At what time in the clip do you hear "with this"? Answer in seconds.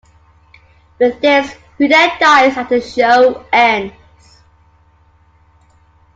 0.97-1.53